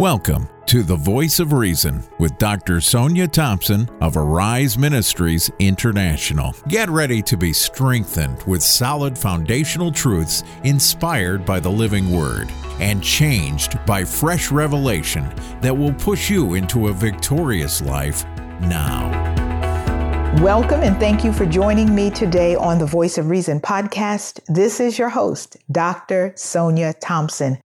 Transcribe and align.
Welcome 0.00 0.48
to 0.64 0.82
the 0.82 0.96
Voice 0.96 1.40
of 1.40 1.52
Reason 1.52 2.02
with 2.18 2.38
Dr. 2.38 2.80
Sonia 2.80 3.28
Thompson 3.28 3.86
of 4.00 4.16
Arise 4.16 4.78
Ministries 4.78 5.50
International. 5.58 6.54
Get 6.68 6.88
ready 6.88 7.20
to 7.20 7.36
be 7.36 7.52
strengthened 7.52 8.42
with 8.44 8.62
solid 8.62 9.18
foundational 9.18 9.92
truths 9.92 10.42
inspired 10.64 11.44
by 11.44 11.60
the 11.60 11.68
living 11.68 12.10
Word 12.10 12.50
and 12.80 13.04
changed 13.04 13.78
by 13.84 14.02
fresh 14.02 14.50
revelation 14.50 15.30
that 15.60 15.76
will 15.76 15.92
push 15.92 16.30
you 16.30 16.54
into 16.54 16.88
a 16.88 16.94
victorious 16.94 17.82
life 17.82 18.24
now. 18.62 19.10
Welcome 20.42 20.80
and 20.80 20.98
thank 20.98 21.24
you 21.24 21.32
for 21.34 21.44
joining 21.44 21.94
me 21.94 22.08
today 22.08 22.54
on 22.56 22.78
the 22.78 22.86
Voice 22.86 23.18
of 23.18 23.28
Reason 23.28 23.60
podcast. 23.60 24.40
This 24.46 24.80
is 24.80 24.98
your 24.98 25.10
host, 25.10 25.58
Dr. 25.70 26.32
Sonia 26.36 26.94
Thompson. 26.94 27.58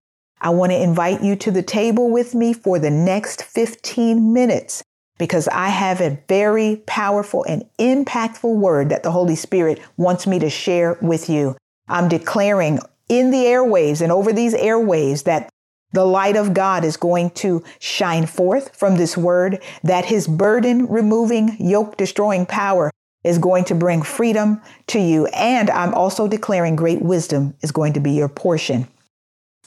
I 0.46 0.50
want 0.50 0.72
to 0.74 0.80
invite 0.80 1.24
you 1.24 1.36
to 1.38 1.50
the 1.50 1.64
table 1.64 2.12
with 2.12 2.36
me 2.36 2.54
for 2.54 2.78
the 2.78 2.92
next 2.92 3.42
15 3.42 4.32
minutes 4.32 4.84
because 5.18 5.48
I 5.48 5.70
have 5.70 6.02
a 6.02 6.20
very 6.30 6.84
powerful 6.86 7.44
and 7.46 7.66
impactful 7.80 8.56
word 8.56 8.90
that 8.90 9.02
the 9.02 9.10
Holy 9.10 9.36
Spirit 9.36 9.82
wants 9.98 10.28
me 10.28 10.38
to 10.38 10.52
share 10.52 11.00
with 11.02 11.32
you. 11.32 11.58
I'm 11.88 12.08
declaring 12.08 12.78
in 13.10 13.32
the 13.32 13.46
airwaves 13.46 14.02
and 14.02 14.12
over 14.12 14.32
these 14.32 14.54
airwaves 14.54 15.24
that 15.24 15.50
the 15.94 16.06
light 16.06 16.38
of 16.38 16.54
God 16.54 16.86
is 16.86 16.96
going 16.96 17.32
to 17.32 17.64
shine 17.80 18.28
forth 18.28 18.76
from 18.76 18.98
this 18.98 19.18
word, 19.18 19.64
that 19.84 20.06
his 20.06 20.28
burden 20.28 20.86
removing, 20.86 21.58
yoke 21.60 21.98
destroying 21.98 22.46
power 22.46 22.92
is 23.24 23.40
going 23.40 23.64
to 23.64 23.74
bring 23.74 24.04
freedom 24.04 24.62
to 24.86 25.00
you. 25.00 25.26
And 25.28 25.72
I'm 25.72 25.96
also 25.96 26.28
declaring 26.28 26.76
great 26.76 27.02
wisdom 27.02 27.56
is 27.64 27.72
going 27.72 27.94
to 27.94 28.00
be 28.00 28.12
your 28.12 28.30
portion 28.30 28.88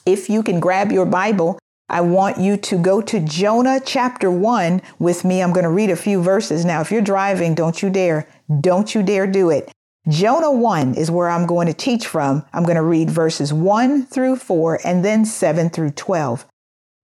if 0.08 0.30
you 0.30 0.42
can 0.42 0.58
grab 0.58 0.90
your 0.90 1.04
Bible, 1.04 1.58
I 1.90 2.00
want 2.00 2.38
you 2.38 2.56
to 2.56 2.78
go 2.78 3.00
to 3.02 3.20
Jonah 3.20 3.80
chapter 3.84 4.30
1 4.30 4.80
with 4.98 5.24
me. 5.24 5.42
I'm 5.42 5.52
going 5.52 5.64
to 5.64 5.70
read 5.70 5.90
a 5.90 5.96
few 5.96 6.22
verses. 6.22 6.64
Now, 6.64 6.80
if 6.80 6.90
you're 6.90 7.02
driving, 7.02 7.54
don't 7.54 7.82
you 7.82 7.90
dare, 7.90 8.26
don't 8.60 8.94
you 8.94 9.02
dare 9.02 9.26
do 9.26 9.50
it. 9.50 9.70
Jonah 10.08 10.50
1 10.50 10.94
is 10.94 11.10
where 11.10 11.28
I'm 11.28 11.46
going 11.46 11.66
to 11.66 11.74
teach 11.74 12.06
from. 12.06 12.44
I'm 12.54 12.62
going 12.62 12.76
to 12.76 12.82
read 12.82 13.10
verses 13.10 13.52
1 13.52 14.06
through 14.06 14.36
4 14.36 14.80
and 14.84 15.04
then 15.04 15.26
7 15.26 15.68
through 15.68 15.90
12. 15.90 16.46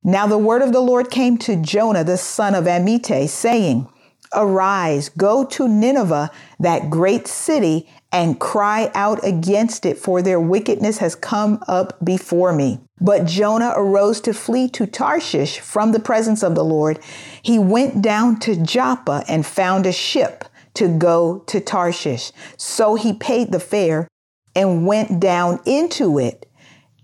Now 0.03 0.27
the 0.27 0.39
word 0.39 0.63
of 0.63 0.73
the 0.73 0.81
Lord 0.81 1.11
came 1.11 1.37
to 1.39 1.57
Jonah, 1.57 2.05
the 2.05 2.17
son 2.17 2.55
of 2.55 2.65
Amittai, 2.65 3.29
saying, 3.29 3.89
Arise, 4.33 5.11
go 5.11 5.45
to 5.45 5.69
Nineveh, 5.69 6.31
that 6.59 6.91
great 6.91 7.27
city, 7.27 7.89
and 8.11 8.39
cry 8.39 8.91
out 8.95 9.25
against 9.25 9.85
it, 9.85 9.99
for 9.99 10.23
their 10.23 10.41
wickedness 10.41 10.99
has 10.99 11.15
come 11.15 11.63
up 11.67 12.03
before 12.05 12.53
me. 12.53 12.81
But 13.01 13.27
Jonah 13.27 13.75
arose 13.77 14.21
to 14.23 14.33
flee 14.33 14.69
to 14.71 14.87
Tarshish 14.87 15.59
from 15.59 15.93
the 15.93 16.01
presence 16.01 16.43
of 16.43 16.55
the 16.55 16.65
Lord. 16.65 17.01
He 17.43 17.59
went 17.59 18.03
down 18.03 18.39
to 18.41 18.57
Joppa 18.57 19.25
and 19.29 19.45
found 19.45 19.85
a 19.85 19.93
ship 19.93 20.45
to 20.75 20.89
go 20.89 21.39
to 21.47 21.61
Tarshish. 21.61 22.33
So 22.57 22.95
he 22.95 23.13
paid 23.13 23.53
the 23.53 23.61
fare 23.61 24.09
and 24.55 24.87
went 24.87 25.21
down 25.21 25.61
into 25.67 26.19
it 26.19 26.47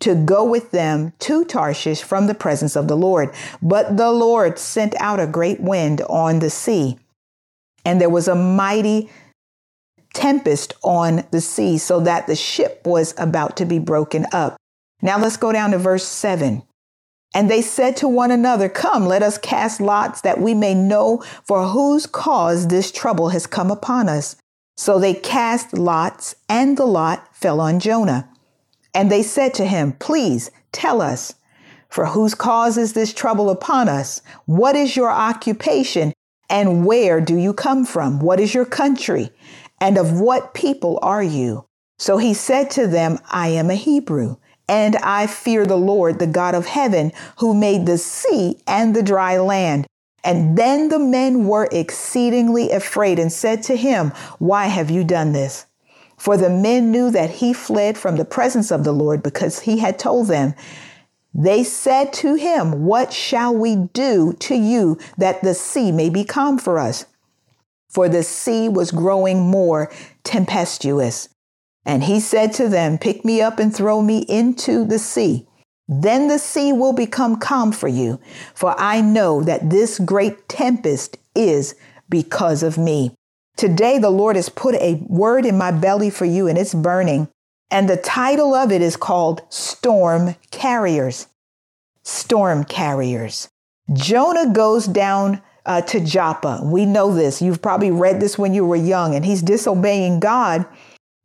to 0.00 0.14
go 0.14 0.44
with 0.44 0.70
them 0.70 1.12
to 1.20 1.44
Tarshish 1.44 2.02
from 2.02 2.26
the 2.26 2.34
presence 2.34 2.76
of 2.76 2.88
the 2.88 2.96
Lord. 2.96 3.34
But 3.60 3.96
the 3.96 4.10
Lord 4.10 4.58
sent 4.58 4.94
out 4.98 5.20
a 5.20 5.26
great 5.26 5.60
wind 5.60 6.00
on 6.02 6.38
the 6.38 6.50
sea, 6.50 6.98
and 7.84 8.00
there 8.00 8.10
was 8.10 8.28
a 8.28 8.34
mighty 8.34 9.10
tempest 10.12 10.74
on 10.82 11.24
the 11.30 11.40
sea 11.40 11.78
so 11.78 12.00
that 12.00 12.26
the 12.26 12.36
ship 12.36 12.82
was 12.84 13.14
about 13.16 13.56
to 13.56 13.64
be 13.64 13.78
broken 13.78 14.26
up. 14.32 14.56
Now 15.02 15.18
let's 15.18 15.36
go 15.36 15.52
down 15.52 15.70
to 15.70 15.78
verse 15.78 16.04
7. 16.04 16.62
And 17.32 17.48
they 17.48 17.62
said 17.62 17.96
to 17.98 18.08
one 18.08 18.30
another, 18.30 18.68
Come, 18.68 19.06
let 19.06 19.22
us 19.22 19.38
cast 19.38 19.80
lots 19.80 20.20
that 20.22 20.40
we 20.40 20.52
may 20.52 20.74
know 20.74 21.22
for 21.44 21.68
whose 21.68 22.06
cause 22.06 22.68
this 22.68 22.90
trouble 22.90 23.28
has 23.28 23.46
come 23.46 23.70
upon 23.70 24.08
us. 24.08 24.36
So 24.76 24.98
they 24.98 25.14
cast 25.14 25.74
lots, 25.74 26.34
and 26.48 26.76
the 26.76 26.86
lot 26.86 27.34
fell 27.36 27.60
on 27.60 27.78
Jonah. 27.78 28.28
And 28.92 29.12
they 29.12 29.22
said 29.22 29.54
to 29.54 29.66
him, 29.66 29.92
Please 29.92 30.50
tell 30.72 31.00
us, 31.00 31.34
for 31.88 32.06
whose 32.06 32.34
cause 32.34 32.76
is 32.76 32.94
this 32.94 33.12
trouble 33.12 33.50
upon 33.50 33.88
us? 33.88 34.22
What 34.46 34.74
is 34.74 34.96
your 34.96 35.10
occupation? 35.10 36.12
And 36.50 36.84
where 36.84 37.20
do 37.20 37.36
you 37.36 37.54
come 37.54 37.86
from? 37.86 38.18
What 38.18 38.40
is 38.40 38.52
your 38.52 38.66
country? 38.66 39.30
And 39.80 39.96
of 39.96 40.20
what 40.20 40.52
people 40.52 40.98
are 41.00 41.22
you? 41.22 41.64
So 41.98 42.18
he 42.18 42.34
said 42.34 42.70
to 42.72 42.86
them, 42.86 43.18
I 43.30 43.48
am 43.48 43.70
a 43.70 43.74
Hebrew, 43.74 44.36
and 44.68 44.96
I 44.96 45.26
fear 45.26 45.64
the 45.64 45.76
Lord, 45.76 46.18
the 46.18 46.26
God 46.26 46.54
of 46.54 46.66
heaven, 46.66 47.12
who 47.38 47.54
made 47.54 47.86
the 47.86 47.98
sea 47.98 48.58
and 48.66 48.96
the 48.96 49.02
dry 49.02 49.38
land. 49.38 49.86
And 50.24 50.58
then 50.58 50.88
the 50.88 50.98
men 50.98 51.46
were 51.46 51.68
exceedingly 51.70 52.70
afraid 52.70 53.18
and 53.18 53.32
said 53.32 53.62
to 53.64 53.76
him, 53.76 54.10
Why 54.38 54.66
have 54.66 54.90
you 54.90 55.04
done 55.04 55.32
this? 55.32 55.66
For 56.18 56.36
the 56.36 56.50
men 56.50 56.90
knew 56.90 57.10
that 57.10 57.30
he 57.30 57.54
fled 57.54 57.96
from 57.96 58.16
the 58.16 58.26
presence 58.26 58.70
of 58.70 58.84
the 58.84 58.92
Lord 58.92 59.22
because 59.22 59.60
he 59.60 59.78
had 59.78 59.98
told 59.98 60.28
them, 60.28 60.54
they 61.34 61.64
said 61.64 62.12
to 62.14 62.34
him, 62.34 62.84
What 62.84 63.12
shall 63.12 63.54
we 63.54 63.76
do 63.76 64.34
to 64.40 64.54
you 64.54 64.98
that 65.16 65.42
the 65.42 65.54
sea 65.54 65.92
may 65.92 66.10
be 66.10 66.24
calm 66.24 66.58
for 66.58 66.78
us? 66.78 67.06
for 67.90 68.08
the 68.08 68.22
sea 68.22 68.68
was 68.68 68.92
growing 68.92 69.40
more 69.40 69.90
tempestuous. 70.22 71.28
And 71.84 72.04
he 72.04 72.20
said 72.20 72.52
to 72.54 72.68
them, 72.68 72.98
Pick 72.98 73.24
me 73.24 73.42
up 73.42 73.58
and 73.58 73.74
throw 73.74 74.00
me 74.00 74.20
into 74.28 74.84
the 74.84 74.98
sea. 74.98 75.46
Then 75.88 76.28
the 76.28 76.38
sea 76.38 76.72
will 76.72 76.92
become 76.92 77.36
calm 77.36 77.72
for 77.72 77.88
you, 77.88 78.20
for 78.54 78.78
I 78.78 79.00
know 79.00 79.42
that 79.42 79.70
this 79.70 79.98
great 79.98 80.48
tempest 80.48 81.18
is 81.34 81.74
because 82.08 82.62
of 82.62 82.78
me. 82.78 83.12
Today, 83.56 83.98
the 83.98 84.10
Lord 84.10 84.36
has 84.36 84.48
put 84.48 84.76
a 84.76 85.02
word 85.08 85.44
in 85.44 85.58
my 85.58 85.72
belly 85.72 86.08
for 86.08 86.24
you, 86.24 86.46
and 86.46 86.56
it's 86.56 86.74
burning. 86.74 87.28
And 87.70 87.88
the 87.88 87.96
title 87.96 88.54
of 88.54 88.72
it 88.72 88.82
is 88.82 88.96
called 88.96 89.42
Storm 89.48 90.34
Carriers. 90.50 91.28
Storm 92.02 92.64
Carriers. 92.64 93.48
Jonah 93.92 94.52
goes 94.52 94.86
down 94.86 95.40
uh, 95.66 95.80
to 95.82 96.00
Joppa. 96.00 96.60
We 96.64 96.86
know 96.86 97.14
this. 97.14 97.40
You've 97.42 97.62
probably 97.62 97.90
read 97.90 98.20
this 98.20 98.38
when 98.38 98.54
you 98.54 98.64
were 98.64 98.76
young, 98.76 99.14
and 99.14 99.24
he's 99.24 99.42
disobeying 99.42 100.20
God, 100.20 100.66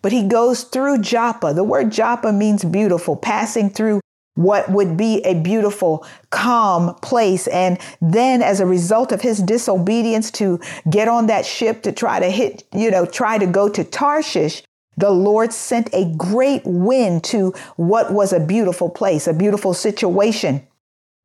but 0.01 0.11
he 0.11 0.27
goes 0.27 0.63
through 0.63 0.99
Joppa. 0.99 1.53
The 1.53 1.63
word 1.63 1.91
Joppa 1.91 2.31
means 2.31 2.63
beautiful, 2.63 3.15
passing 3.15 3.69
through 3.69 4.01
what 4.35 4.69
would 4.69 4.97
be 4.97 5.21
a 5.23 5.33
beautiful, 5.33 6.05
calm 6.29 6.93
place. 6.95 7.47
And 7.47 7.79
then, 8.01 8.41
as 8.41 8.59
a 8.59 8.65
result 8.65 9.11
of 9.11 9.21
his 9.21 9.39
disobedience 9.39 10.29
to 10.31 10.59
get 10.89 11.07
on 11.07 11.27
that 11.27 11.45
ship 11.45 11.81
to 11.83 11.91
try 11.91 12.19
to 12.19 12.29
hit, 12.29 12.65
you 12.73 12.91
know, 12.91 13.05
try 13.05 13.37
to 13.37 13.47
go 13.47 13.69
to 13.69 13.83
Tarshish, 13.83 14.61
the 14.97 15.11
Lord 15.11 15.53
sent 15.53 15.93
a 15.93 16.13
great 16.17 16.61
wind 16.65 17.23
to 17.25 17.53
what 17.75 18.13
was 18.13 18.33
a 18.33 18.39
beautiful 18.39 18.89
place, 18.89 19.27
a 19.27 19.33
beautiful 19.33 19.73
situation 19.73 20.65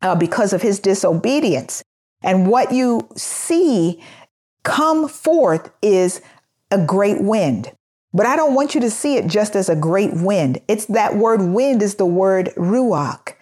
uh, 0.03 0.15
because 0.15 0.53
of 0.53 0.63
his 0.63 0.81
disobedience. 0.81 1.83
And 2.23 2.49
what 2.49 2.73
you 2.73 3.09
see 3.17 4.03
come 4.63 5.09
forth 5.09 5.71
is 5.83 6.21
a 6.71 6.85
great 6.85 7.21
wind. 7.21 7.73
But 8.13 8.27
I 8.27 8.37
don't 8.37 8.55
want 8.55 8.75
you 8.75 8.81
to 8.81 8.91
see 8.91 9.17
it 9.17 9.29
just 9.29 9.55
as 9.55 9.69
a 9.69 9.77
great 9.77 10.15
wind. 10.15 10.61
It's 10.67 10.87
that 10.87 11.17
word 11.17 11.43
wind 11.43 11.83
is 11.83 11.95
the 11.95 12.07
word 12.07 12.51
ruach. 12.57 13.35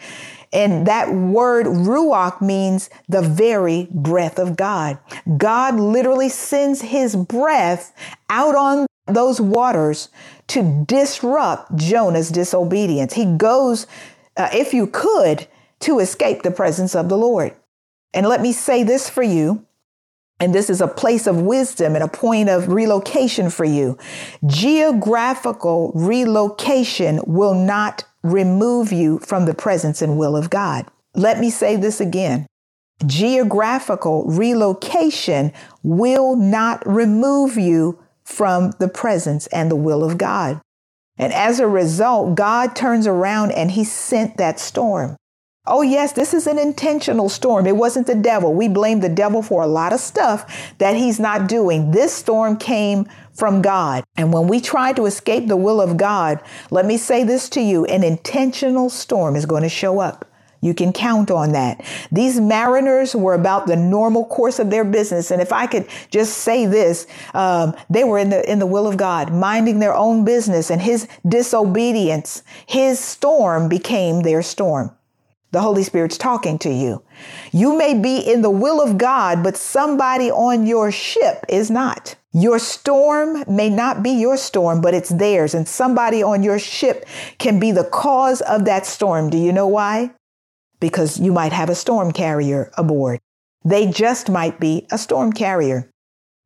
And 0.53 0.87
that 0.87 1.12
word 1.12 1.66
ruach 1.66 2.41
means 2.41 2.89
the 3.09 3.22
very 3.22 3.89
breath 3.91 4.39
of 4.39 4.56
God. 4.56 4.99
God 5.37 5.75
literally 5.77 6.28
sends 6.28 6.81
his 6.81 7.16
breath 7.16 7.93
out 8.31 8.55
on 8.55 8.87
those 9.08 9.41
waters 9.41 10.08
to 10.48 10.84
disrupt 10.86 11.76
Jonah's 11.76 12.30
disobedience. 12.30 13.14
He 13.14 13.24
goes, 13.36 13.86
uh, 14.36 14.48
if 14.53 14.72
you 14.72 14.86
could, 14.86 15.47
to 15.80 15.98
escape 15.98 16.42
the 16.42 16.50
presence 16.50 16.94
of 16.94 17.09
the 17.09 17.18
Lord. 17.18 17.54
And 18.15 18.27
let 18.27 18.41
me 18.41 18.53
say 18.53 18.83
this 18.83 19.09
for 19.09 19.22
you. 19.22 19.65
And 20.41 20.54
this 20.54 20.71
is 20.71 20.80
a 20.80 20.88
place 20.88 21.27
of 21.27 21.42
wisdom 21.42 21.94
and 21.94 22.04
a 22.04 22.09
point 22.09 22.48
of 22.48 22.68
relocation 22.68 23.50
for 23.50 23.65
you. 23.65 23.98
Geographical 24.47 25.92
relocation 25.94 27.21
will 27.27 27.54
not 27.54 28.04
remove 28.22 28.92
you 28.92 29.18
from 29.18 29.47
the 29.47 29.54
presence 29.54 30.00
and 30.00 30.16
will 30.16 30.36
of 30.36 30.48
God. 30.48 30.86
Let 31.15 31.41
me 31.41 31.50
say 31.50 31.77
this 31.77 32.00
again. 32.00 32.47
Geographical 33.04 34.24
relocation 34.27 35.53
will 35.83 36.36
not 36.36 36.86
remove 36.86 37.56
you 37.56 37.98
from 38.28 38.72
the 38.78 38.89
presence 38.89 39.47
and 39.48 39.71
the 39.71 39.77
will 39.77 40.04
of 40.04 40.19
God. 40.19 40.60
And 41.16 41.33
as 41.33 41.59
a 41.59 41.66
result, 41.66 42.36
God 42.36 42.77
turns 42.77 43.07
around 43.07 43.53
and 43.53 43.71
he 43.71 43.84
sent 43.84 44.36
that 44.36 44.60
storm. 44.60 45.16
Oh, 45.66 45.83
yes, 45.83 46.13
this 46.13 46.33
is 46.34 46.47
an 46.47 46.59
intentional 46.59 47.28
storm. 47.28 47.66
It 47.66 47.77
wasn't 47.77 48.07
the 48.07 48.15
devil. 48.15 48.54
We 48.54 48.69
blame 48.69 49.01
the 49.01 49.09
devil 49.09 49.42
for 49.42 49.63
a 49.63 49.66
lot 49.66 49.92
of 49.92 50.01
stuff 50.01 50.75
that 50.78 50.95
he's 50.95 51.19
not 51.19 51.48
doing. 51.48 51.91
This 51.91 52.13
storm 52.13 52.59
came 52.59 53.07
from 53.33 53.63
God. 53.63 54.04
And 54.16 54.33
when 54.33 54.47
we 54.47 54.60
try 54.60 54.92
to 54.92 55.07
escape 55.07 55.48
the 55.48 55.57
will 55.57 55.81
of 55.81 55.97
God, 55.97 56.41
let 56.71 56.86
me 56.86 56.97
say 56.97 57.24
this 57.24 57.48
to 57.51 57.60
you 57.60 57.86
an 57.86 58.04
intentional 58.04 58.91
storm 58.91 59.36
is 59.36 59.47
going 59.47 59.63
to 59.63 59.69
show 59.69 60.01
up. 60.01 60.28
You 60.60 60.75
can 60.75 60.93
count 60.93 61.31
on 61.31 61.53
that. 61.53 61.84
These 62.10 62.41
mariners 62.41 63.15
were 63.15 63.34
about 63.34 63.66
the 63.66 63.77
normal 63.77 64.25
course 64.27 64.59
of 64.59 64.71
their 64.71 64.84
business. 64.84 65.31
And 65.31 65.41
if 65.41 65.53
I 65.53 65.66
could 65.66 65.87
just 66.10 66.39
say 66.39 66.66
this, 66.66 67.07
um, 67.34 67.75
they 67.89 68.05
were 68.05 68.19
in 68.19 68.31
the, 68.31 68.51
in 68.51 68.59
the 68.59 68.66
will 68.66 68.87
of 68.87 68.97
God, 68.97 69.33
minding 69.33 69.78
their 69.78 69.95
own 69.95 70.25
business 70.25 70.71
and 70.71 70.83
his 70.83 71.07
disobedience, 71.27 72.43
his 72.66 72.99
storm 72.99 73.69
became 73.69 74.22
their 74.22 74.43
storm. 74.43 74.91
The 75.51 75.60
Holy 75.63 75.83
Spirit's 75.83 76.19
talking 76.19 76.59
to 76.59 76.71
you. 76.71 77.03
You 77.53 77.78
may 77.78 77.99
be 77.99 78.19
in 78.19 78.43
the 78.43 78.51
will 78.51 78.83
of 78.83 78.99
God, 78.99 79.43
but 79.43 79.57
somebody 79.57 80.31
on 80.31 80.66
your 80.66 80.93
ship 80.93 81.45
is 81.49 81.71
not. 81.71 82.16
Your 82.33 82.59
storm 82.59 83.45
may 83.49 83.71
not 83.71 84.03
be 84.03 84.10
your 84.10 84.37
storm, 84.37 84.83
but 84.83 84.93
it's 84.93 85.09
theirs. 85.09 85.55
And 85.55 85.66
somebody 85.66 86.22
on 86.22 86.43
your 86.43 86.59
ship 86.59 87.07
can 87.39 87.59
be 87.59 87.72
the 87.72 87.84
cause 87.84 88.43
of 88.43 88.66
that 88.66 88.84
storm. 88.84 89.31
Do 89.31 89.39
you 89.39 89.53
know 89.53 89.66
why? 89.66 90.10
Because 90.80 91.19
you 91.19 91.33
might 91.33 91.53
have 91.53 91.71
a 91.71 91.75
storm 91.75 92.13
carrier 92.13 92.71
aboard. 92.77 93.21
They 93.65 93.86
just 93.86 94.30
might 94.30 94.60
be 94.60 94.86
a 94.91 94.98
storm 94.98 95.33
carrier. 95.33 95.91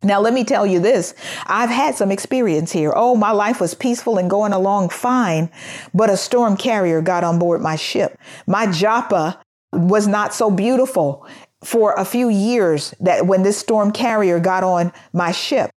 Now, 0.04 0.20
let 0.20 0.34
me 0.34 0.42
tell 0.42 0.66
you 0.66 0.80
this. 0.80 1.14
I've 1.46 1.70
had 1.70 1.94
some 1.94 2.10
experience 2.10 2.72
here. 2.72 2.92
Oh, 2.94 3.14
my 3.14 3.30
life 3.30 3.60
was 3.60 3.74
peaceful 3.74 4.18
and 4.18 4.28
going 4.28 4.52
along 4.52 4.88
fine, 4.88 5.48
but 5.94 6.10
a 6.10 6.16
storm 6.16 6.56
carrier 6.56 7.00
got 7.00 7.22
on 7.22 7.38
board 7.38 7.60
my 7.60 7.76
ship. 7.76 8.18
My 8.46 8.66
Joppa 8.70 9.40
was 9.72 10.08
not 10.08 10.34
so 10.34 10.50
beautiful 10.50 11.26
for 11.62 11.92
a 11.94 12.04
few 12.04 12.28
years 12.28 12.94
that 12.98 13.26
when 13.26 13.44
this 13.44 13.58
storm 13.58 13.92
carrier 13.92 14.40
got 14.40 14.64
on 14.64 14.92
my 15.12 15.30
ship. 15.30 15.70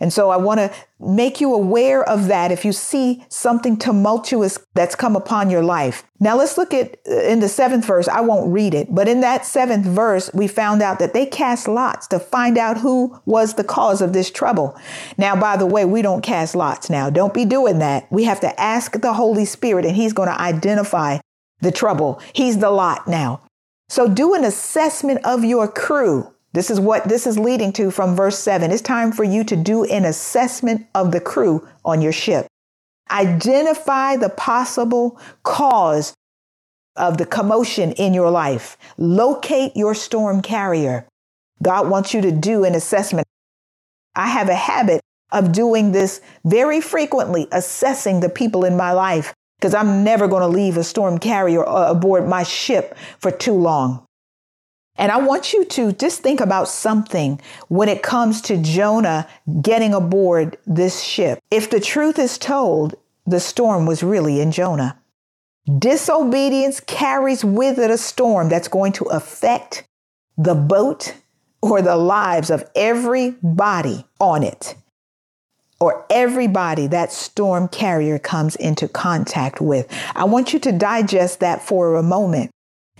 And 0.00 0.12
so 0.12 0.30
I 0.30 0.36
want 0.36 0.60
to 0.60 0.72
make 1.00 1.40
you 1.40 1.54
aware 1.54 2.02
of 2.08 2.26
that 2.28 2.52
if 2.52 2.64
you 2.64 2.72
see 2.72 3.24
something 3.28 3.76
tumultuous 3.76 4.58
that's 4.74 4.94
come 4.94 5.16
upon 5.16 5.50
your 5.50 5.62
life. 5.62 6.04
Now 6.20 6.36
let's 6.36 6.56
look 6.58 6.72
at 6.74 6.98
uh, 7.08 7.22
in 7.22 7.40
the 7.40 7.48
seventh 7.48 7.84
verse. 7.84 8.08
I 8.08 8.20
won't 8.20 8.52
read 8.52 8.74
it, 8.74 8.94
but 8.94 9.08
in 9.08 9.20
that 9.20 9.44
seventh 9.44 9.86
verse, 9.86 10.30
we 10.32 10.48
found 10.48 10.82
out 10.82 10.98
that 10.98 11.14
they 11.14 11.26
cast 11.26 11.68
lots 11.68 12.06
to 12.08 12.18
find 12.18 12.58
out 12.58 12.78
who 12.78 13.20
was 13.24 13.54
the 13.54 13.64
cause 13.64 14.00
of 14.00 14.12
this 14.12 14.30
trouble. 14.30 14.78
Now, 15.16 15.34
by 15.36 15.56
the 15.56 15.66
way, 15.66 15.84
we 15.84 16.02
don't 16.02 16.22
cast 16.22 16.54
lots 16.54 16.90
now. 16.90 17.10
Don't 17.10 17.34
be 17.34 17.44
doing 17.44 17.78
that. 17.78 18.10
We 18.10 18.24
have 18.24 18.40
to 18.40 18.60
ask 18.60 19.00
the 19.00 19.12
Holy 19.12 19.44
Spirit 19.44 19.84
and 19.84 19.96
he's 19.96 20.12
going 20.12 20.28
to 20.28 20.40
identify 20.40 21.18
the 21.60 21.72
trouble. 21.72 22.20
He's 22.32 22.58
the 22.58 22.70
lot 22.70 23.08
now. 23.08 23.42
So 23.88 24.06
do 24.06 24.34
an 24.34 24.44
assessment 24.44 25.24
of 25.24 25.44
your 25.44 25.66
crew. 25.66 26.32
This 26.58 26.72
is 26.72 26.80
what 26.80 27.08
this 27.08 27.24
is 27.24 27.38
leading 27.38 27.72
to 27.74 27.92
from 27.92 28.16
verse 28.16 28.36
7. 28.36 28.72
It's 28.72 28.82
time 28.82 29.12
for 29.12 29.22
you 29.22 29.44
to 29.44 29.54
do 29.54 29.84
an 29.84 30.04
assessment 30.04 30.88
of 30.92 31.12
the 31.12 31.20
crew 31.20 31.68
on 31.84 32.02
your 32.02 32.10
ship. 32.10 32.48
Identify 33.08 34.16
the 34.16 34.28
possible 34.28 35.20
cause 35.44 36.14
of 36.96 37.16
the 37.16 37.26
commotion 37.26 37.92
in 37.92 38.12
your 38.12 38.28
life. 38.32 38.76
Locate 38.96 39.76
your 39.76 39.94
storm 39.94 40.42
carrier. 40.42 41.06
God 41.62 41.88
wants 41.88 42.12
you 42.12 42.20
to 42.22 42.32
do 42.32 42.64
an 42.64 42.74
assessment. 42.74 43.28
I 44.16 44.26
have 44.26 44.48
a 44.48 44.56
habit 44.56 45.00
of 45.30 45.52
doing 45.52 45.92
this 45.92 46.20
very 46.44 46.80
frequently, 46.80 47.46
assessing 47.52 48.18
the 48.18 48.28
people 48.28 48.64
in 48.64 48.76
my 48.76 48.90
life, 48.90 49.32
because 49.60 49.74
I'm 49.74 50.02
never 50.02 50.26
going 50.26 50.42
to 50.42 50.48
leave 50.48 50.76
a 50.76 50.82
storm 50.82 51.18
carrier 51.18 51.62
aboard 51.62 52.26
my 52.26 52.42
ship 52.42 52.96
for 53.20 53.30
too 53.30 53.54
long. 53.54 54.07
And 54.98 55.12
I 55.12 55.18
want 55.18 55.52
you 55.52 55.64
to 55.64 55.92
just 55.92 56.22
think 56.22 56.40
about 56.40 56.68
something 56.68 57.40
when 57.68 57.88
it 57.88 58.02
comes 58.02 58.42
to 58.42 58.56
Jonah 58.60 59.28
getting 59.62 59.94
aboard 59.94 60.58
this 60.66 61.02
ship. 61.02 61.38
If 61.50 61.70
the 61.70 61.80
truth 61.80 62.18
is 62.18 62.36
told, 62.36 62.96
the 63.24 63.40
storm 63.40 63.86
was 63.86 64.02
really 64.02 64.40
in 64.40 64.50
Jonah. 64.50 64.98
Disobedience 65.78 66.80
carries 66.80 67.44
with 67.44 67.78
it 67.78 67.90
a 67.90 67.98
storm 67.98 68.48
that's 68.48 68.68
going 68.68 68.92
to 68.92 69.04
affect 69.04 69.84
the 70.36 70.54
boat 70.54 71.14
or 71.62 71.80
the 71.80 71.96
lives 71.96 72.50
of 72.50 72.68
everybody 72.74 74.04
on 74.18 74.42
it 74.42 74.74
or 75.80 76.06
everybody 76.10 76.86
that 76.88 77.12
storm 77.12 77.68
carrier 77.68 78.18
comes 78.18 78.56
into 78.56 78.88
contact 78.88 79.60
with. 79.60 79.86
I 80.16 80.24
want 80.24 80.52
you 80.52 80.58
to 80.60 80.72
digest 80.72 81.40
that 81.40 81.62
for 81.62 81.94
a 81.94 82.02
moment. 82.02 82.50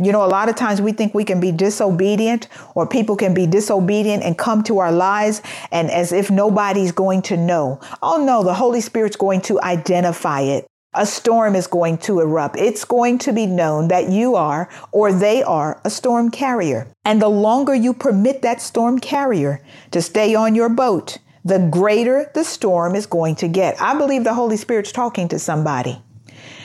You 0.00 0.12
know, 0.12 0.24
a 0.24 0.26
lot 0.26 0.48
of 0.48 0.54
times 0.54 0.80
we 0.80 0.92
think 0.92 1.14
we 1.14 1.24
can 1.24 1.40
be 1.40 1.50
disobedient 1.50 2.48
or 2.74 2.86
people 2.86 3.16
can 3.16 3.34
be 3.34 3.46
disobedient 3.46 4.22
and 4.22 4.38
come 4.38 4.62
to 4.64 4.78
our 4.78 4.92
lives 4.92 5.42
and 5.72 5.90
as 5.90 6.12
if 6.12 6.30
nobody's 6.30 6.92
going 6.92 7.22
to 7.22 7.36
know. 7.36 7.80
Oh 8.02 8.24
no, 8.24 8.44
the 8.44 8.54
Holy 8.54 8.80
Spirit's 8.80 9.16
going 9.16 9.40
to 9.42 9.60
identify 9.60 10.42
it. 10.42 10.66
A 10.94 11.04
storm 11.04 11.54
is 11.54 11.66
going 11.66 11.98
to 11.98 12.20
erupt. 12.20 12.56
It's 12.56 12.84
going 12.84 13.18
to 13.18 13.32
be 13.32 13.46
known 13.46 13.88
that 13.88 14.08
you 14.08 14.36
are 14.36 14.68
or 14.90 15.12
they 15.12 15.42
are 15.42 15.80
a 15.84 15.90
storm 15.90 16.30
carrier. 16.30 16.86
And 17.04 17.20
the 17.20 17.28
longer 17.28 17.74
you 17.74 17.92
permit 17.92 18.42
that 18.42 18.60
storm 18.60 18.98
carrier 18.98 19.62
to 19.90 20.00
stay 20.00 20.34
on 20.34 20.54
your 20.54 20.68
boat, 20.68 21.18
the 21.44 21.58
greater 21.58 22.30
the 22.34 22.44
storm 22.44 22.94
is 22.94 23.06
going 23.06 23.34
to 23.36 23.48
get. 23.48 23.80
I 23.80 23.96
believe 23.98 24.24
the 24.24 24.34
Holy 24.34 24.56
Spirit's 24.56 24.92
talking 24.92 25.28
to 25.28 25.38
somebody. 25.38 26.02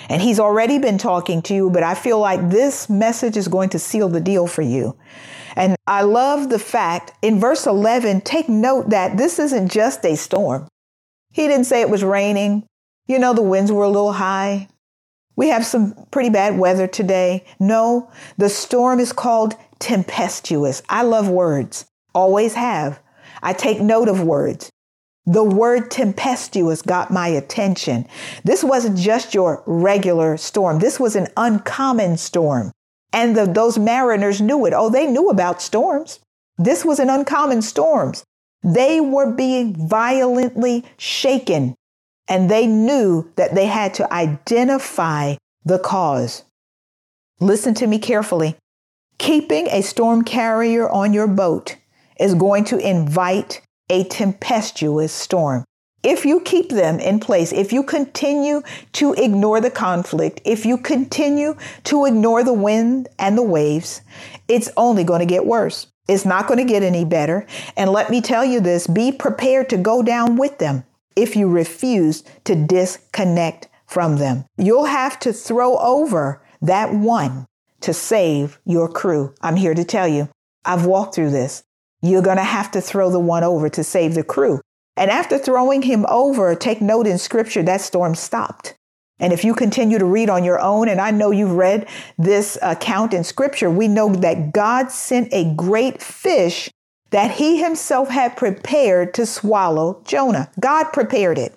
And 0.10 0.22
he's 0.22 0.40
already 0.40 0.80
been 0.80 0.98
talking 0.98 1.42
to 1.44 1.54
you, 1.54 1.70
but 1.70 1.84
I 1.84 1.96
feel 1.96 2.20
like 2.20 2.50
this 2.50 2.90
message 2.90 3.38
is 3.38 3.48
going 3.48 3.70
to 3.70 3.80
seal 3.80 4.10
the 4.10 4.22
deal 4.22 4.48
for 4.48 4.62
you. 4.62 4.98
And 5.56 5.76
I 5.88 6.02
love 6.02 6.50
the 6.50 6.60
fact 6.60 7.14
in 7.22 7.40
verse 7.40 7.68
11, 7.68 8.22
take 8.22 8.50
note 8.50 8.90
that 8.90 9.18
this 9.18 9.40
isn't 9.40 9.72
just 9.72 10.04
a 10.06 10.16
storm. 10.16 10.68
He 11.32 11.48
didn't 11.48 11.66
say 11.66 11.82
it 11.82 11.90
was 11.90 12.04
raining. 12.04 12.66
You 13.08 13.20
know, 13.20 13.34
the 13.34 13.42
winds 13.42 13.72
were 13.72 13.84
a 13.84 13.90
little 13.90 14.14
high. 14.14 14.68
We 15.36 15.50
have 15.50 15.66
some 15.66 15.94
pretty 16.12 16.30
bad 16.30 16.58
weather 16.58 16.88
today. 16.88 17.46
No, 17.60 18.12
the 18.38 18.50
storm 18.50 19.00
is 19.00 19.14
called 19.14 19.56
tempestuous. 19.80 20.82
I 20.90 21.04
love 21.04 21.28
words, 21.28 21.86
always 22.14 22.54
have. 22.54 23.00
I 23.42 23.54
take 23.54 23.82
note 23.82 24.08
of 24.08 24.24
words. 24.24 24.70
The 25.26 25.44
word 25.44 25.90
tempestuous 25.90 26.82
got 26.82 27.12
my 27.12 27.28
attention. 27.28 28.08
This 28.44 28.64
wasn't 28.64 28.98
just 28.98 29.34
your 29.34 29.64
regular 29.66 30.36
storm. 30.38 30.80
This 30.80 31.00
was 31.00 31.16
an 31.16 31.28
uncommon 31.38 32.18
storm. 32.18 32.72
And 33.14 33.38
the, 33.38 33.46
those 33.46 33.78
mariners 33.78 34.42
knew 34.42 34.66
it. 34.66 34.74
Oh, 34.76 34.90
they 34.90 35.08
knew 35.08 35.30
about 35.30 35.62
storms. 35.62 36.20
This 36.58 36.84
was 36.84 37.00
an 37.00 37.10
uncommon 37.10 37.62
storm. 37.62 38.14
They 38.64 39.00
were 39.00 39.32
being 39.32 39.88
violently 39.88 40.84
shaken 40.98 41.76
and 42.28 42.50
they 42.50 42.68
knew 42.68 43.32
that 43.36 43.54
they 43.54 43.66
had 43.66 43.94
to 43.96 44.14
identify 44.14 45.36
the 45.66 45.80
cause. 45.80 46.44
Listen 47.40 47.74
to 47.76 47.88
me 47.88 48.00
carefully. 48.00 48.56
Keeping 49.18 49.68
a 49.68 49.82
storm 49.82 50.24
carrier 50.24 50.90
on 50.90 51.14
your 51.14 51.28
boat 51.28 51.78
is 52.20 52.34
going 52.34 52.64
to 52.66 52.78
invite 52.78 53.62
a 53.94 54.04
tempestuous 54.06 55.14
storm. 55.14 55.64
If 56.02 56.26
you 56.26 56.42
keep 56.42 56.70
them 56.70 57.00
in 57.00 57.20
place, 57.20 57.54
if 57.54 57.72
you 57.72 57.84
continue 57.84 58.64
to 58.94 59.14
ignore 59.14 59.62
the 59.62 59.70
conflict, 59.70 60.42
if 60.44 60.66
you 60.66 60.78
continue 60.80 61.56
to 61.84 62.06
ignore 62.06 62.44
the 62.44 62.54
wind 62.54 63.08
and 63.20 63.38
the 63.38 63.44
waves, 63.44 64.02
it's 64.48 64.70
only 64.76 65.04
going 65.04 65.20
to 65.20 65.28
get 65.28 65.46
worse. 65.46 65.88
It's 66.10 66.26
not 66.26 66.48
going 66.48 66.58
to 66.58 66.74
get 66.74 66.82
any 66.82 67.06
better. 67.06 67.46
And 67.78 67.92
let 67.92 68.10
me 68.10 68.20
tell 68.20 68.44
you 68.44 68.60
this 68.60 68.88
be 68.88 69.12
prepared 69.12 69.70
to 69.70 69.78
go 69.78 70.02
down 70.02 70.38
with 70.38 70.58
them 70.58 70.84
if 71.16 71.36
you 71.36 71.48
refuse 71.48 72.24
to 72.46 72.56
disconnect 72.56 73.70
from 73.86 74.18
them. 74.18 74.46
You'll 74.58 74.86
have 74.86 75.20
to 75.20 75.32
throw 75.32 75.78
over 75.78 76.44
that 76.64 76.94
one 76.94 77.46
to 77.82 77.94
save 77.94 78.60
your 78.66 78.90
crew. 78.90 79.36
I'm 79.42 79.56
here 79.56 79.76
to 79.76 79.84
tell 79.86 80.08
you, 80.08 80.30
I've 80.66 80.88
walked 80.88 81.14
through 81.14 81.30
this 81.30 81.64
you're 82.04 82.22
going 82.22 82.38
to 82.38 82.44
have 82.44 82.70
to 82.72 82.82
throw 82.82 83.10
the 83.10 83.20
one 83.20 83.44
over 83.44 83.70
to 83.70 83.84
save 83.84 84.14
the 84.14 84.24
crew. 84.24 84.62
And 84.96 85.10
after 85.10 85.40
throwing 85.40 85.84
him 85.84 86.06
over, 86.10 86.54
take 86.54 86.82
note 86.82 87.08
in 87.08 87.18
scripture, 87.18 87.64
that 87.64 87.82
storm 87.82 88.14
stopped. 88.14 88.76
And 89.20 89.32
if 89.32 89.46
you 89.46 89.56
continue 89.56 89.98
to 89.98 90.06
read 90.06 90.30
on 90.30 90.44
your 90.44 90.60
own, 90.60 90.90
and 90.90 91.00
I 91.00 91.12
know 91.12 91.32
you've 91.32 91.56
read 91.56 91.88
this 92.18 92.58
account 92.62 93.14
in 93.14 93.24
scripture, 93.24 93.70
we 93.70 93.88
know 93.88 94.14
that 94.16 94.52
God 94.52 94.92
sent 94.92 95.34
a 95.34 95.54
great 95.56 96.02
fish 96.02 96.70
that 97.12 97.32
he 97.32 97.64
himself 97.64 98.10
had 98.10 98.36
prepared 98.36 99.14
to 99.14 99.26
swallow 99.26 100.02
Jonah. 100.04 100.52
God 100.60 100.92
prepared 100.92 101.38
it. 101.38 101.56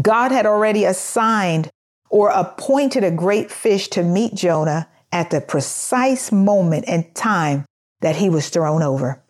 God 0.00 0.32
had 0.32 0.46
already 0.46 0.84
assigned 0.84 1.70
or 2.08 2.28
appointed 2.28 3.02
a 3.02 3.10
great 3.10 3.50
fish 3.50 3.88
to 3.88 4.02
meet 4.02 4.34
Jonah 4.34 4.88
at 5.10 5.30
the 5.30 5.40
precise 5.40 6.30
moment 6.30 6.84
and 6.86 7.12
time 7.14 7.64
that 8.00 8.16
he 8.16 8.28
was 8.28 8.48
thrown 8.50 8.82
over. 8.82 9.23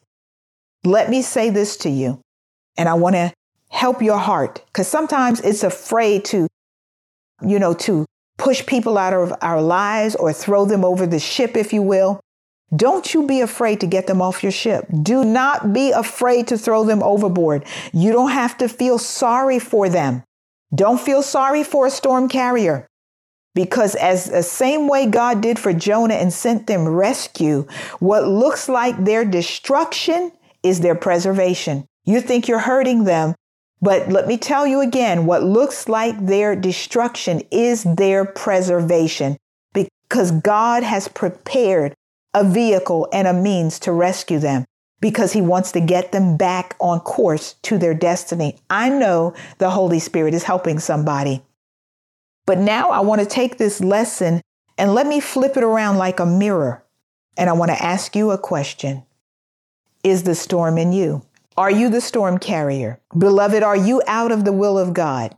Let 0.84 1.08
me 1.08 1.22
say 1.22 1.50
this 1.50 1.76
to 1.78 1.90
you, 1.90 2.20
and 2.76 2.88
I 2.88 2.94
want 2.94 3.16
to 3.16 3.32
help 3.70 4.02
your 4.02 4.18
heart 4.18 4.62
because 4.66 4.86
sometimes 4.86 5.40
it's 5.40 5.62
afraid 5.62 6.24
to, 6.26 6.46
you 7.42 7.58
know, 7.58 7.74
to 7.74 8.04
push 8.36 8.64
people 8.66 8.98
out 8.98 9.12
of 9.12 9.32
our 9.40 9.62
lives 9.62 10.14
or 10.14 10.32
throw 10.32 10.64
them 10.66 10.84
over 10.84 11.06
the 11.06 11.18
ship, 11.18 11.56
if 11.56 11.72
you 11.72 11.82
will. 11.82 12.20
Don't 12.74 13.14
you 13.14 13.26
be 13.26 13.40
afraid 13.40 13.80
to 13.80 13.86
get 13.86 14.06
them 14.06 14.20
off 14.20 14.42
your 14.42 14.52
ship. 14.52 14.86
Do 15.02 15.24
not 15.24 15.72
be 15.72 15.90
afraid 15.90 16.48
to 16.48 16.58
throw 16.58 16.84
them 16.84 17.02
overboard. 17.02 17.64
You 17.92 18.12
don't 18.12 18.32
have 18.32 18.58
to 18.58 18.68
feel 18.68 18.98
sorry 18.98 19.58
for 19.58 19.88
them. 19.88 20.24
Don't 20.74 21.00
feel 21.00 21.22
sorry 21.22 21.62
for 21.62 21.86
a 21.86 21.90
storm 21.90 22.28
carrier. 22.28 22.86
Because 23.54 23.94
as 23.94 24.26
the 24.26 24.42
same 24.42 24.88
way 24.88 25.06
God 25.06 25.40
did 25.40 25.58
for 25.58 25.72
Jonah 25.72 26.14
and 26.14 26.32
sent 26.32 26.66
them 26.66 26.88
rescue, 26.88 27.66
what 28.00 28.26
looks 28.26 28.68
like 28.68 29.04
their 29.04 29.24
destruction 29.24 30.32
is 30.64 30.80
their 30.80 30.94
preservation. 30.94 31.86
You 32.04 32.20
think 32.20 32.48
you're 32.48 32.58
hurting 32.58 33.04
them, 33.04 33.34
but 33.80 34.08
let 34.08 34.26
me 34.26 34.38
tell 34.38 34.66
you 34.66 34.80
again, 34.80 35.26
what 35.26 35.42
looks 35.42 35.88
like 35.88 36.26
their 36.26 36.56
destruction 36.56 37.42
is 37.50 37.84
their 37.84 38.24
preservation 38.24 39.36
because 39.72 40.30
God 40.30 40.82
has 40.82 41.08
prepared 41.08 41.94
a 42.32 42.44
vehicle 42.44 43.08
and 43.12 43.28
a 43.28 43.32
means 43.32 43.78
to 43.80 43.92
rescue 43.92 44.38
them 44.38 44.64
because 45.00 45.32
he 45.32 45.40
wants 45.40 45.70
to 45.72 45.80
get 45.80 46.12
them 46.12 46.36
back 46.36 46.74
on 46.80 46.98
course 47.00 47.56
to 47.62 47.78
their 47.78 47.94
destiny. 47.94 48.56
I 48.70 48.88
know 48.88 49.34
the 49.58 49.70
Holy 49.70 49.98
Spirit 49.98 50.34
is 50.34 50.44
helping 50.44 50.78
somebody. 50.78 51.42
But 52.46 52.58
now 52.58 52.90
I 52.90 53.00
want 53.00 53.20
to 53.20 53.26
take 53.26 53.58
this 53.58 53.80
lesson 53.80 54.40
and 54.78 54.94
let 54.94 55.06
me 55.06 55.20
flip 55.20 55.56
it 55.56 55.64
around 55.64 55.98
like 55.98 56.20
a 56.20 56.26
mirror. 56.26 56.84
And 57.36 57.50
I 57.50 57.52
want 57.52 57.70
to 57.70 57.82
ask 57.82 58.16
you 58.16 58.30
a 58.30 58.38
question 58.38 59.02
Is 60.04 60.22
the 60.22 60.34
storm 60.36 60.78
in 60.78 60.92
you? 60.92 61.22
Are 61.56 61.70
you 61.70 61.88
the 61.88 62.00
storm 62.00 62.38
carrier? 62.38 63.00
Beloved, 63.16 63.62
are 63.62 63.76
you 63.76 64.02
out 64.06 64.30
of 64.30 64.44
the 64.44 64.52
will 64.52 64.78
of 64.78 64.94
God? 64.94 65.36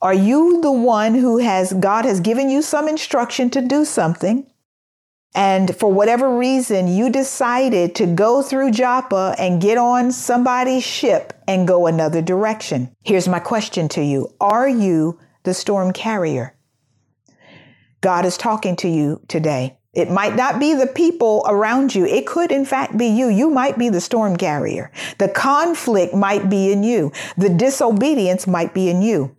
Are 0.00 0.14
you 0.14 0.60
the 0.60 0.72
one 0.72 1.14
who 1.14 1.38
has, 1.38 1.72
God 1.72 2.04
has 2.04 2.20
given 2.20 2.50
you 2.50 2.62
some 2.62 2.88
instruction 2.88 3.50
to 3.50 3.60
do 3.60 3.84
something? 3.84 4.46
And 5.34 5.74
for 5.74 5.90
whatever 5.90 6.38
reason, 6.38 6.86
you 6.86 7.08
decided 7.08 7.94
to 7.96 8.06
go 8.06 8.42
through 8.42 8.72
Joppa 8.72 9.34
and 9.38 9.62
get 9.62 9.78
on 9.78 10.12
somebody's 10.12 10.84
ship 10.84 11.32
and 11.48 11.66
go 11.66 11.86
another 11.86 12.20
direction. 12.20 12.94
Here's 13.02 13.26
my 13.26 13.40
question 13.40 13.88
to 13.90 14.04
you 14.04 14.34
Are 14.40 14.68
you 14.68 15.18
the 15.44 15.54
storm 15.54 15.92
carrier. 15.92 16.54
God 18.00 18.24
is 18.24 18.36
talking 18.36 18.76
to 18.76 18.88
you 18.88 19.20
today. 19.28 19.78
It 19.94 20.10
might 20.10 20.34
not 20.34 20.58
be 20.58 20.72
the 20.72 20.86
people 20.86 21.44
around 21.46 21.94
you. 21.94 22.06
It 22.06 22.26
could, 22.26 22.50
in 22.50 22.64
fact, 22.64 22.96
be 22.96 23.08
you. 23.08 23.28
You 23.28 23.50
might 23.50 23.76
be 23.76 23.90
the 23.90 24.00
storm 24.00 24.36
carrier. 24.36 24.90
The 25.18 25.28
conflict 25.28 26.14
might 26.14 26.48
be 26.48 26.72
in 26.72 26.82
you. 26.82 27.12
The 27.36 27.50
disobedience 27.50 28.46
might 28.46 28.72
be 28.72 28.88
in 28.88 29.02
you. 29.02 29.36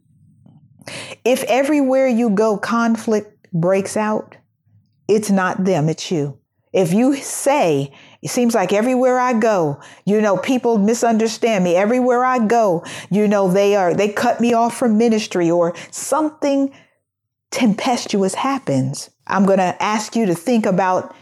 If 1.25 1.43
everywhere 1.43 2.07
you 2.07 2.29
go, 2.29 2.57
conflict 2.57 3.47
breaks 3.51 3.97
out, 3.97 4.37
it's 5.07 5.31
not 5.31 5.65
them, 5.65 5.89
it's 5.89 6.11
you. 6.11 6.37
If 6.71 6.91
you 6.91 7.15
say, 7.15 7.93
it 8.21 8.29
seems 8.29 8.55
like 8.55 8.73
everywhere 8.73 9.19
I 9.19 9.33
go, 9.33 9.79
you 10.05 10.21
know, 10.21 10.37
people 10.37 10.77
misunderstand 10.79 11.63
me. 11.63 11.75
Everywhere 11.75 12.25
I 12.25 12.39
go, 12.39 12.83
you 13.11 13.27
know, 13.27 13.47
they 13.47 13.75
are, 13.75 13.93
they 13.93 14.11
cut 14.11 14.41
me 14.41 14.53
off 14.53 14.75
from 14.75 14.97
ministry 14.97 15.51
or 15.51 15.75
something 15.91 16.73
tempestuous 17.51 18.33
happens. 18.33 19.11
I'm 19.27 19.45
going 19.45 19.59
to 19.59 19.81
ask 19.81 20.15
you 20.15 20.25
to 20.25 20.35
think 20.35 20.65
about 20.65 21.15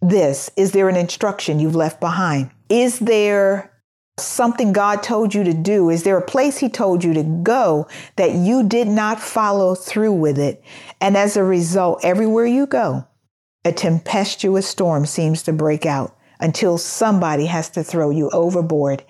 this. 0.00 0.50
Is 0.56 0.72
there 0.72 0.88
an 0.88 0.96
instruction 0.96 1.60
you've 1.60 1.76
left 1.76 2.00
behind? 2.00 2.50
Is 2.68 2.98
there 2.98 3.70
something 4.18 4.72
God 4.72 5.02
told 5.02 5.34
you 5.34 5.44
to 5.44 5.54
do? 5.54 5.90
Is 5.90 6.04
there 6.04 6.16
a 6.16 6.24
place 6.24 6.58
He 6.58 6.68
told 6.68 7.02
you 7.02 7.14
to 7.14 7.22
go 7.22 7.88
that 8.16 8.32
you 8.32 8.62
did 8.66 8.88
not 8.88 9.20
follow 9.20 9.74
through 9.74 10.12
with 10.12 10.38
it? 10.38 10.62
And 11.00 11.16
as 11.16 11.36
a 11.36 11.44
result, 11.44 12.04
everywhere 12.04 12.46
you 12.46 12.66
go, 12.66 13.06
a 13.64 13.72
tempestuous 13.72 14.66
storm 14.66 15.06
seems 15.06 15.42
to 15.44 15.52
break 15.52 15.86
out 15.86 16.16
until 16.44 16.76
somebody 16.76 17.46
has 17.46 17.70
to 17.70 17.82
throw 17.82 18.10
you 18.10 18.28
overboard. 18.28 19.02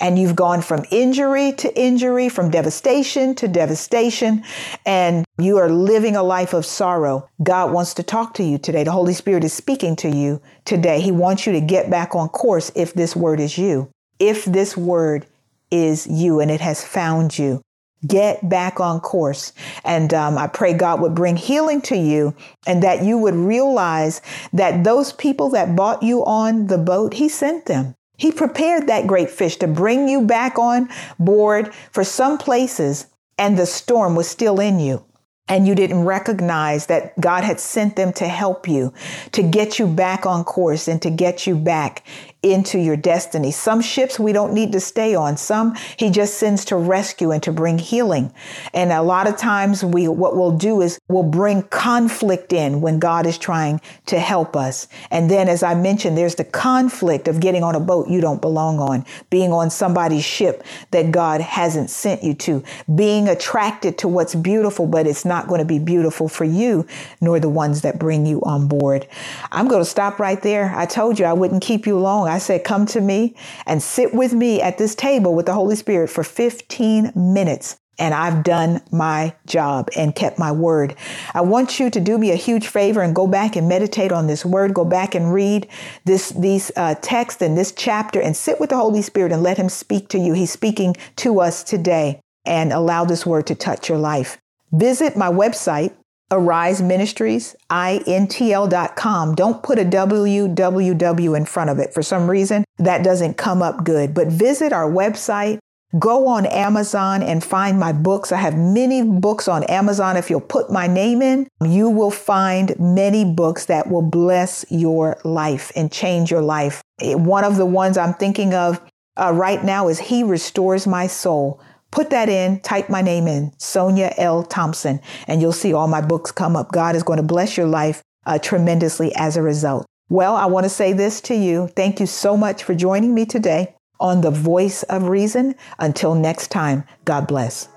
And 0.00 0.18
you've 0.18 0.34
gone 0.34 0.62
from 0.62 0.86
injury 0.90 1.52
to 1.58 1.78
injury, 1.78 2.30
from 2.30 2.50
devastation 2.50 3.34
to 3.34 3.46
devastation, 3.46 4.42
and 4.86 5.26
you 5.38 5.58
are 5.58 5.68
living 5.68 6.16
a 6.16 6.22
life 6.22 6.54
of 6.54 6.64
sorrow. 6.64 7.28
God 7.42 7.72
wants 7.72 7.92
to 7.94 8.02
talk 8.02 8.32
to 8.34 8.42
you 8.42 8.56
today. 8.56 8.84
The 8.84 8.92
Holy 8.92 9.12
Spirit 9.12 9.44
is 9.44 9.52
speaking 9.52 9.96
to 9.96 10.08
you 10.08 10.40
today. 10.64 11.02
He 11.02 11.12
wants 11.12 11.46
you 11.46 11.52
to 11.52 11.60
get 11.60 11.90
back 11.90 12.14
on 12.14 12.30
course 12.30 12.72
if 12.74 12.94
this 12.94 13.14
word 13.14 13.38
is 13.38 13.58
you. 13.58 13.90
If 14.18 14.46
this 14.46 14.74
word 14.74 15.26
is 15.70 16.06
you 16.06 16.40
and 16.40 16.50
it 16.50 16.62
has 16.62 16.82
found 16.82 17.38
you. 17.38 17.60
Get 18.06 18.48
back 18.48 18.80
on 18.80 19.00
course. 19.00 19.52
And 19.84 20.14
um, 20.14 20.38
I 20.38 20.46
pray 20.46 20.72
God 20.72 21.00
would 21.00 21.14
bring 21.14 21.36
healing 21.36 21.80
to 21.82 21.96
you 21.96 22.34
and 22.66 22.82
that 22.82 23.02
you 23.02 23.18
would 23.18 23.34
realize 23.34 24.20
that 24.52 24.84
those 24.84 25.12
people 25.12 25.50
that 25.50 25.74
bought 25.74 26.02
you 26.02 26.24
on 26.24 26.68
the 26.68 26.78
boat, 26.78 27.14
He 27.14 27.28
sent 27.28 27.66
them. 27.66 27.96
He 28.16 28.32
prepared 28.32 28.86
that 28.86 29.06
great 29.06 29.30
fish 29.30 29.56
to 29.56 29.68
bring 29.68 30.08
you 30.08 30.22
back 30.22 30.58
on 30.58 30.88
board 31.20 31.72
for 31.92 32.02
some 32.02 32.36
places, 32.36 33.06
and 33.38 33.56
the 33.56 33.66
storm 33.66 34.16
was 34.16 34.28
still 34.28 34.58
in 34.58 34.80
you 34.80 35.04
and 35.48 35.66
you 35.66 35.74
didn't 35.74 36.04
recognize 36.04 36.86
that 36.86 37.18
God 37.18 37.42
had 37.42 37.58
sent 37.58 37.96
them 37.96 38.12
to 38.14 38.28
help 38.28 38.68
you, 38.68 38.92
to 39.32 39.42
get 39.42 39.78
you 39.78 39.86
back 39.86 40.26
on 40.26 40.44
course 40.44 40.88
and 40.88 41.00
to 41.02 41.10
get 41.10 41.46
you 41.46 41.56
back 41.56 42.04
into 42.42 42.78
your 42.78 42.96
destiny. 42.96 43.50
Some 43.50 43.80
ships 43.80 44.18
we 44.18 44.32
don't 44.32 44.52
need 44.52 44.70
to 44.72 44.80
stay 44.80 45.16
on. 45.16 45.36
Some 45.36 45.74
he 45.96 46.08
just 46.08 46.34
sends 46.38 46.64
to 46.66 46.76
rescue 46.76 47.32
and 47.32 47.42
to 47.42 47.50
bring 47.50 47.78
healing. 47.78 48.32
And 48.72 48.92
a 48.92 49.02
lot 49.02 49.26
of 49.26 49.36
times 49.36 49.82
we 49.82 50.06
what 50.06 50.36
we'll 50.36 50.56
do 50.56 50.80
is 50.80 51.00
we'll 51.08 51.24
bring 51.24 51.62
conflict 51.64 52.52
in 52.52 52.80
when 52.80 53.00
God 53.00 53.26
is 53.26 53.38
trying 53.38 53.80
to 54.06 54.20
help 54.20 54.54
us. 54.54 54.86
And 55.10 55.28
then 55.28 55.48
as 55.48 55.64
I 55.64 55.74
mentioned 55.74 56.16
there's 56.16 56.36
the 56.36 56.44
conflict 56.44 57.26
of 57.26 57.40
getting 57.40 57.64
on 57.64 57.74
a 57.74 57.80
boat 57.80 58.08
you 58.08 58.20
don't 58.20 58.40
belong 58.40 58.78
on, 58.78 59.04
being 59.30 59.52
on 59.52 59.68
somebody's 59.68 60.24
ship 60.24 60.62
that 60.92 61.10
God 61.10 61.40
hasn't 61.40 61.90
sent 61.90 62.22
you 62.22 62.34
to, 62.34 62.62
being 62.94 63.26
attracted 63.26 63.98
to 63.98 64.08
what's 64.08 64.36
beautiful 64.36 64.86
but 64.86 65.08
it's 65.08 65.24
not 65.24 65.48
going 65.48 65.58
to 65.58 65.64
be 65.64 65.80
beautiful 65.80 66.28
for 66.28 66.44
you 66.44 66.86
nor 67.20 67.40
the 67.40 67.48
ones 67.48 67.82
that 67.82 67.98
bring 67.98 68.26
you 68.26 68.40
on 68.42 68.68
board. 68.68 69.08
I'm 69.50 69.66
going 69.66 69.82
to 69.82 69.90
stop 69.90 70.20
right 70.20 70.40
there. 70.40 70.72
I 70.76 70.86
told 70.86 71.18
you 71.18 71.24
I 71.24 71.32
wouldn't 71.32 71.62
keep 71.62 71.84
you 71.84 71.98
long. 71.98 72.27
I 72.28 72.38
said, 72.38 72.64
Come 72.64 72.86
to 72.86 73.00
me 73.00 73.34
and 73.66 73.82
sit 73.82 74.14
with 74.14 74.32
me 74.32 74.60
at 74.60 74.78
this 74.78 74.94
table 74.94 75.34
with 75.34 75.46
the 75.46 75.54
Holy 75.54 75.76
Spirit 75.76 76.10
for 76.10 76.24
15 76.24 77.12
minutes. 77.14 77.78
And 78.00 78.14
I've 78.14 78.44
done 78.44 78.80
my 78.92 79.34
job 79.44 79.88
and 79.96 80.14
kept 80.14 80.38
my 80.38 80.52
word. 80.52 80.94
I 81.34 81.40
want 81.40 81.80
you 81.80 81.90
to 81.90 82.00
do 82.00 82.16
me 82.16 82.30
a 82.30 82.36
huge 82.36 82.68
favor 82.68 83.02
and 83.02 83.12
go 83.12 83.26
back 83.26 83.56
and 83.56 83.68
meditate 83.68 84.12
on 84.12 84.28
this 84.28 84.44
word. 84.44 84.72
Go 84.72 84.84
back 84.84 85.16
and 85.16 85.32
read 85.34 85.66
this 86.04 86.30
these 86.30 86.70
uh, 86.76 86.94
texts 87.02 87.42
and 87.42 87.58
this 87.58 87.72
chapter 87.72 88.20
and 88.20 88.36
sit 88.36 88.60
with 88.60 88.70
the 88.70 88.76
Holy 88.76 89.02
Spirit 89.02 89.32
and 89.32 89.42
let 89.42 89.56
Him 89.56 89.68
speak 89.68 90.08
to 90.10 90.18
you. 90.18 90.32
He's 90.32 90.52
speaking 90.52 90.94
to 91.16 91.40
us 91.40 91.64
today 91.64 92.20
and 92.46 92.72
allow 92.72 93.04
this 93.04 93.26
word 93.26 93.48
to 93.48 93.56
touch 93.56 93.88
your 93.88 93.98
life. 93.98 94.38
Visit 94.72 95.16
my 95.16 95.28
website, 95.28 95.94
Arise 96.30 96.82
Ministries, 96.82 97.56
intl.com. 97.70 99.34
Don't 99.34 99.62
put 99.62 99.78
a 99.78 99.84
www 99.84 101.36
in 101.36 101.44
front 101.46 101.70
of 101.70 101.78
it. 101.78 101.94
For 101.94 102.02
some 102.02 102.30
reason, 102.30 102.64
that 102.78 103.02
doesn't 103.02 103.38
come 103.38 103.62
up 103.62 103.84
good. 103.84 104.12
But 104.12 104.28
visit 104.28 104.72
our 104.72 104.90
website. 104.90 105.58
Go 105.98 106.26
on 106.26 106.44
Amazon 106.44 107.22
and 107.22 107.42
find 107.42 107.80
my 107.80 107.92
books. 107.92 108.30
I 108.30 108.36
have 108.36 108.58
many 108.58 109.02
books 109.02 109.48
on 109.48 109.64
Amazon. 109.64 110.18
If 110.18 110.28
you'll 110.28 110.42
put 110.42 110.70
my 110.70 110.86
name 110.86 111.22
in, 111.22 111.48
you 111.64 111.88
will 111.88 112.10
find 112.10 112.78
many 112.78 113.24
books 113.24 113.64
that 113.66 113.88
will 113.88 114.02
bless 114.02 114.66
your 114.68 115.18
life 115.24 115.72
and 115.74 115.90
change 115.90 116.30
your 116.30 116.42
life. 116.42 116.82
One 117.00 117.42
of 117.44 117.56
the 117.56 117.64
ones 117.64 117.96
I'm 117.96 118.12
thinking 118.12 118.52
of 118.52 118.82
uh, 119.18 119.32
right 119.32 119.64
now 119.64 119.88
is 119.88 119.98
He 119.98 120.22
Restores 120.22 120.86
My 120.86 121.06
Soul. 121.06 121.58
Put 121.90 122.10
that 122.10 122.28
in, 122.28 122.60
type 122.60 122.88
my 122.88 123.02
name 123.02 123.26
in, 123.26 123.52
Sonia 123.58 124.12
L. 124.18 124.42
Thompson, 124.42 125.00
and 125.26 125.40
you'll 125.40 125.52
see 125.52 125.72
all 125.72 125.88
my 125.88 126.00
books 126.00 126.30
come 126.30 126.54
up. 126.54 126.70
God 126.70 126.94
is 126.94 127.02
going 127.02 127.16
to 127.16 127.22
bless 127.22 127.56
your 127.56 127.66
life 127.66 128.02
uh, 128.26 128.38
tremendously 128.38 129.14
as 129.16 129.36
a 129.36 129.42
result. 129.42 129.86
Well, 130.10 130.36
I 130.36 130.46
want 130.46 130.64
to 130.64 130.70
say 130.70 130.92
this 130.92 131.20
to 131.22 131.34
you. 131.34 131.68
Thank 131.68 132.00
you 132.00 132.06
so 132.06 132.36
much 132.36 132.62
for 132.62 132.74
joining 132.74 133.14
me 133.14 133.26
today 133.26 133.74
on 134.00 134.20
The 134.20 134.30
Voice 134.30 134.82
of 134.84 135.08
Reason. 135.08 135.54
Until 135.78 136.14
next 136.14 136.48
time, 136.48 136.84
God 137.04 137.26
bless. 137.26 137.68